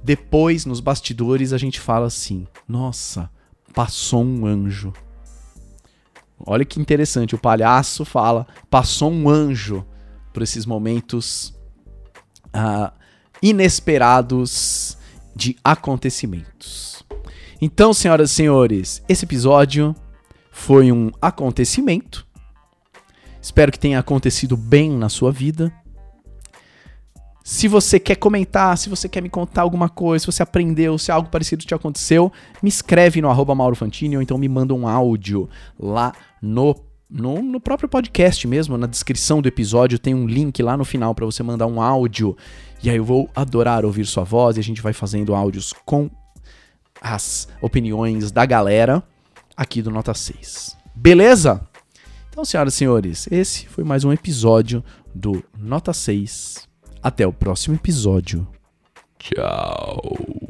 Depois, 0.02 0.66
nos 0.66 0.80
bastidores, 0.80 1.52
a 1.52 1.58
gente 1.58 1.78
fala 1.78 2.06
assim: 2.06 2.46
nossa, 2.66 3.30
passou 3.74 4.24
um 4.24 4.46
anjo. 4.46 4.92
Olha 6.44 6.64
que 6.64 6.80
interessante, 6.80 7.34
o 7.34 7.38
palhaço 7.38 8.04
fala, 8.04 8.46
passou 8.70 9.12
um 9.12 9.28
anjo 9.28 9.84
por 10.32 10.42
esses 10.42 10.64
momentos 10.64 11.54
uh, 12.54 12.92
inesperados 13.42 14.96
de 15.34 15.56
acontecimentos. 15.64 17.02
Então, 17.60 17.92
senhoras 17.92 18.30
e 18.30 18.34
senhores, 18.34 19.02
esse 19.08 19.24
episódio 19.24 19.94
foi 20.50 20.90
um 20.90 21.10
acontecimento. 21.20 22.26
Espero 23.40 23.72
que 23.72 23.78
tenha 23.78 23.98
acontecido 23.98 24.56
bem 24.56 24.90
na 24.90 25.08
sua 25.08 25.32
vida. 25.32 25.72
Se 27.42 27.66
você 27.66 27.98
quer 27.98 28.16
comentar, 28.16 28.76
se 28.76 28.88
você 28.88 29.08
quer 29.08 29.22
me 29.22 29.28
contar 29.28 29.62
alguma 29.62 29.88
coisa, 29.88 30.22
se 30.22 30.30
você 30.30 30.42
aprendeu, 30.42 30.98
se 30.98 31.10
algo 31.10 31.30
parecido 31.30 31.64
te 31.64 31.74
aconteceu, 31.74 32.30
me 32.62 32.68
escreve 32.68 33.20
no 33.20 33.30
arroba 33.30 33.54
Mauro 33.54 33.74
Fantini 33.74 34.16
ou 34.16 34.22
então 34.22 34.38
me 34.38 34.48
manda 34.48 34.74
um 34.74 34.86
áudio 34.86 35.48
lá 35.78 36.12
no, 36.40 36.76
no, 37.10 37.42
no 37.42 37.60
próprio 37.60 37.88
podcast 37.88 38.46
mesmo, 38.46 38.78
na 38.78 38.86
descrição 38.86 39.42
do 39.42 39.48
episódio 39.48 39.98
tem 39.98 40.14
um 40.14 40.26
link 40.26 40.62
lá 40.62 40.76
no 40.76 40.84
final 40.84 41.14
para 41.14 41.26
você 41.26 41.42
mandar 41.42 41.66
um 41.66 41.82
áudio. 41.82 42.36
E 42.82 42.88
aí 42.88 42.96
eu 42.96 43.04
vou 43.04 43.28
adorar 43.34 43.84
ouvir 43.84 44.06
sua 44.06 44.22
voz 44.22 44.56
e 44.56 44.60
a 44.60 44.62
gente 44.62 44.80
vai 44.80 44.92
fazendo 44.92 45.34
áudios 45.34 45.72
com 45.84 46.08
as 47.00 47.48
opiniões 47.60 48.30
da 48.30 48.46
galera 48.46 49.02
aqui 49.56 49.82
do 49.82 49.90
Nota 49.90 50.14
6. 50.14 50.76
Beleza? 50.94 51.66
Então, 52.30 52.44
senhoras 52.44 52.74
e 52.74 52.76
senhores, 52.76 53.28
esse 53.30 53.66
foi 53.66 53.82
mais 53.82 54.04
um 54.04 54.12
episódio 54.12 54.84
do 55.14 55.42
Nota 55.58 55.92
6 55.92 56.68
até 57.02 57.26
o 57.26 57.32
próximo 57.32 57.74
episódio. 57.74 58.46
Tchau. 59.18 60.49